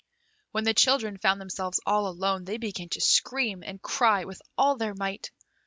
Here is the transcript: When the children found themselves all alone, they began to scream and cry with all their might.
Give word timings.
When 0.51 0.63
the 0.63 0.73
children 0.73 1.19
found 1.19 1.39
themselves 1.39 1.79
all 1.85 2.07
alone, 2.07 2.45
they 2.45 2.57
began 2.57 2.89
to 2.89 2.99
scream 3.01 3.61
and 3.63 3.79
cry 3.83 4.23
with 4.25 4.41
all 4.57 4.75
their 4.75 4.95
might. 4.95 5.29